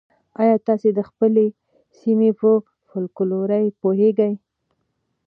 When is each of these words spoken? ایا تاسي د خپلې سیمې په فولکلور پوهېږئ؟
ایا 0.41 0.55
تاسي 0.67 0.89
د 0.97 0.99
خپلې 1.09 1.45
سیمې 1.99 2.31
په 2.39 2.49
فولکلور 2.87 3.49
پوهېږئ؟ 3.81 4.33